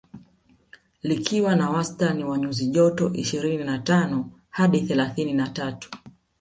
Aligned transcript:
Likiwa 1.03 1.55
na 1.55 1.69
wastani 1.69 2.23
wa 2.23 2.37
nyuzi 2.37 2.67
joto 2.67 3.13
ishirini 3.13 3.63
na 3.63 3.79
tano 3.79 4.31
hadi 4.49 4.81
thelathini 4.81 5.33
na 5.33 5.47
tatu 5.49 5.89